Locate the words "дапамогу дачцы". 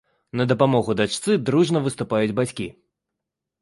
0.51-1.37